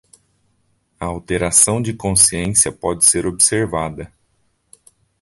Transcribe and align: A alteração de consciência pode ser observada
A 0.99 1.05
alteração 1.05 1.79
de 1.79 1.93
consciência 1.93 2.71
pode 2.71 3.05
ser 3.05 3.27
observada 3.27 4.11